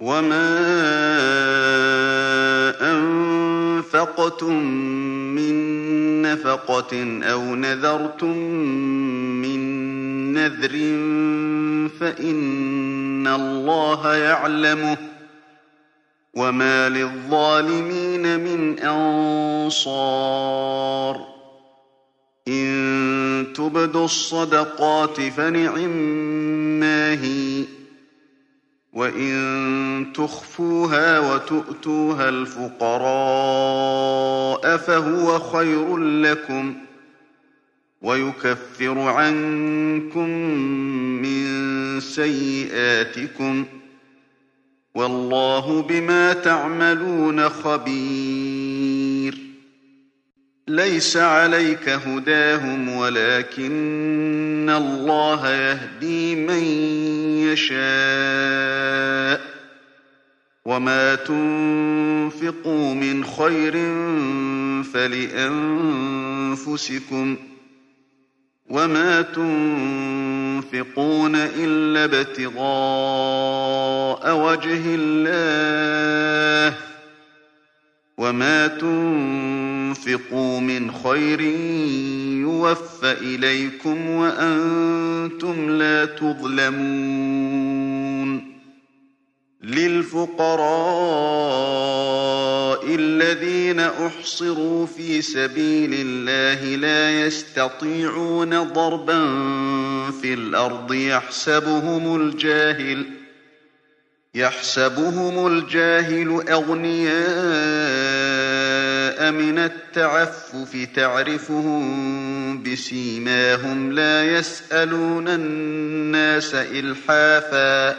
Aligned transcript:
وما 0.00 0.56
أنفقتم 2.92 4.62
من 5.34 5.76
نفقة 6.22 7.20
أو 7.22 7.54
نذرتم 7.54 8.36
من 9.42 9.62
نذر 10.32 10.72
فإن 12.00 13.26
الله 13.26 14.14
يعلمه 14.14 14.96
وما 16.34 16.88
للظالمين 16.88 18.40
من 18.40 18.78
أنصار 18.78 20.16
إن 22.48 23.46
تبدوا 23.56 24.04
الصدقات 24.04 25.20
فنعما 25.20 27.12
هي 27.12 27.64
وَإِن 28.92 30.12
تُخْفُوهَا 30.14 31.18
وَتُؤْتُوهَا 31.18 32.28
الْفُقَرَاءَ 32.28 33.06
فَهُوَ 34.76 35.38
خَيْرٌ 35.38 35.96
لَّكُمْ 35.96 36.74
وَيُكَفِّرُ 38.02 38.98
عَنكُم 38.98 40.28
مِّن 41.22 42.00
سَيِّئَاتِكُمْ 42.00 43.64
ۗ 43.64 43.66
وَاللَّهُ 44.94 45.82
بِمَا 45.82 46.32
تَعْمَلُونَ 46.32 47.48
خَبِيرٌ 47.48 48.55
لَيْسَ 50.68 51.16
عَلَيْكَ 51.16 51.88
هُدَاهُمْ 51.88 52.88
وَلَٰكِنَّ 52.96 54.70
اللَّهَ 54.70 55.50
يَهْدِي 55.50 56.34
مَن 56.36 56.62
يَشَاءُ 57.46 59.36
ۗ 59.38 59.40
وَمَا 60.64 61.14
تُنفِقُوا 61.14 62.94
مِنْ 62.94 63.24
خَيْرٍ 63.24 63.72
فَلِأَنفُسِكُمْ 64.94 66.16
ۚ 67.36 67.38
وَمَا 68.70 69.22
تُنفِقُونَ 69.22 70.16
إِلَّا 71.36 72.04
ابْتِغَاءَ 72.04 72.66
وَجْهِ 74.36 74.82
اللَّهِ 74.98 76.70
ۚ 76.76 76.78
وَمَا 78.18 78.66
تُنفِقُوا 79.96 80.60
مِنْ 80.60 80.92
خَيْرٍ 80.92 81.40
يُوَفَّ 82.40 83.04
إِلَيْكُمْ 83.04 84.10
وَأَنتُمْ 84.10 85.70
لَا 85.70 86.04
تُظْلَمُونَ 86.04 87.26
لِلْفُقَرَاءِ 89.62 90.46
الَّذِينَ 92.94 93.80
أُحْصِرُوا 93.80 94.86
فِي 94.86 95.22
سَبِيلِ 95.22 95.90
اللَّهِ 95.94 96.76
لَا 96.76 97.20
يَسْتَطِيعُونَ 97.26 98.62
ضَرْبًا 98.62 99.20
فِي 100.22 100.34
الْأَرْضِ 100.34 100.94
يَحْسَبُهُمُ 104.34 105.46
الْجَاهِلُ 105.46 106.48
أَغْنِيَاءَ 106.48 108.45
مِنَ 109.20 109.58
التَّعَفُّفِ 109.58 110.86
تَعْرِفُهُم 110.94 112.62
بِسِيمَاهُمْ 112.62 113.92
لَا 113.92 114.24
يَسْأَلُونَ 114.38 115.28
النَّاسَ 115.28 116.54
إِلْحَافًا 116.54 117.92
ۗ 117.92 117.96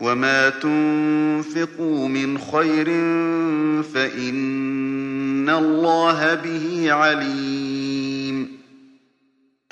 وَمَا 0.00 0.48
تُنفِقُوا 0.50 2.08
مِنْ 2.08 2.38
خَيْرٍ 2.38 2.84
فَإِنَّ 3.94 5.48
اللَّهَ 5.50 6.34
بِهِ 6.34 6.92
عَلِيمٌ 6.92 8.48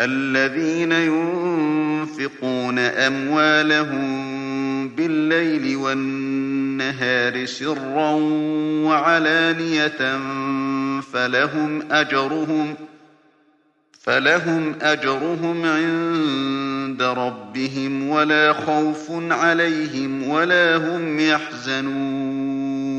الَّذِينَ 0.00 0.92
يُنفِقُونَ 0.92 2.78
أَمْوَالَهُم 2.78 4.12
بِاللَّيْلِ 4.88 5.76
وَالنَّهَارِ 5.76 6.31
سِرًّا 7.46 8.10
وَعَلَانِيَةً 8.88 10.18
فَلَهُمْ 14.00 14.74
أَجْرُهُمْ 14.82 15.64
عِندَ 15.66 17.02
رَبِّهِمْ 17.02 18.08
وَلَا 18.08 18.52
خَوْفٌ 18.52 19.10
عَلَيْهِمْ 19.10 20.28
وَلَا 20.28 20.76
هُمْ 20.76 21.20
يَحْزَنُونَ 21.20 22.91